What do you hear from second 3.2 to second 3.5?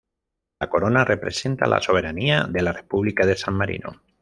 de